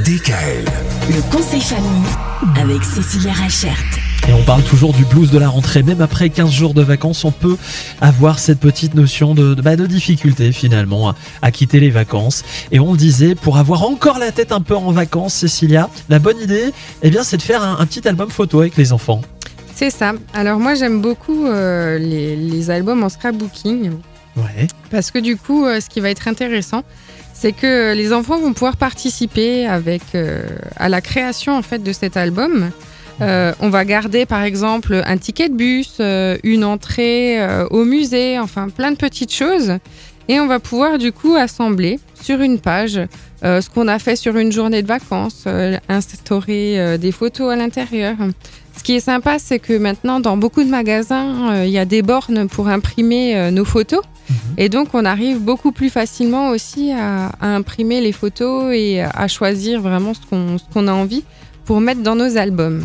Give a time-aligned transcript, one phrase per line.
[0.00, 0.64] DKL.
[1.08, 2.08] Le conseil famille
[2.58, 3.76] avec Cécilia Rachert.
[4.28, 5.82] Et on parle toujours du blues de la rentrée.
[5.82, 7.58] Même après 15 jours de vacances, on peut
[8.00, 12.44] avoir cette petite notion de, de, bah, de difficulté finalement à, à, quitter les vacances.
[12.72, 16.18] Et on le disait, pour avoir encore la tête un peu en vacances, Cécilia, la
[16.18, 16.72] bonne idée,
[17.02, 19.20] eh bien, c'est de faire un, un, petit album photo avec les enfants.
[19.74, 20.12] C'est ça.
[20.32, 23.92] Alors moi, j'aime beaucoup euh, les, les, albums en scrapbooking.
[24.36, 24.66] Ouais.
[24.90, 26.84] Parce que du coup, euh, ce qui va être intéressant,
[27.40, 30.42] c'est que les enfants vont pouvoir participer avec euh,
[30.76, 32.70] à la création en fait de cet album.
[33.22, 37.38] Euh, on va garder par exemple un ticket de bus, euh, une entrée
[37.70, 39.78] au musée, enfin plein de petites choses.
[40.28, 43.00] Et on va pouvoir du coup assembler sur une page
[43.42, 45.46] ce qu'on a fait sur une journée de vacances,
[45.88, 48.16] instaurer des photos à l'intérieur.
[48.76, 52.02] Ce qui est sympa, c'est que maintenant, dans beaucoup de magasins, il y a des
[52.02, 54.02] bornes pour imprimer nos photos.
[54.58, 59.26] Et donc, on arrive beaucoup plus facilement aussi à, à imprimer les photos et à
[59.26, 60.20] choisir vraiment ce
[60.72, 61.24] qu'on a envie
[61.64, 62.84] pour mettre dans nos albums.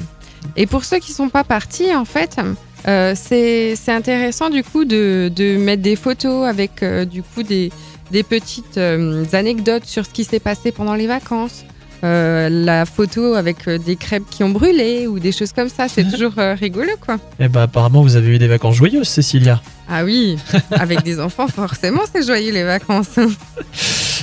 [0.55, 2.37] Et pour ceux qui ne sont pas partis, en fait,
[2.87, 7.71] euh, c'est intéressant du coup de, de, mettre des photos avec euh, du coup des,
[8.11, 11.65] des petites euh, anecdotes sur ce qui s'est passé pendant les vacances.
[12.03, 16.03] Euh, la photo avec des crêpes qui ont brûlé ou des choses comme ça, c'est
[16.11, 17.17] toujours rigolo quoi.
[17.39, 19.61] Et bah apparemment vous avez eu des vacances joyeuses Cécilia.
[19.89, 20.37] Ah oui,
[20.71, 23.17] avec des enfants forcément c'est joyeux les vacances.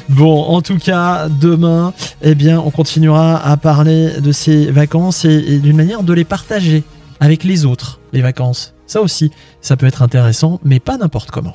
[0.09, 5.33] Bon, en tout cas, demain, eh bien, on continuera à parler de ces vacances et,
[5.33, 6.83] et d'une manière de les partager
[7.21, 8.75] avec les autres, les vacances.
[8.87, 11.55] Ça aussi, ça peut être intéressant, mais pas n'importe comment.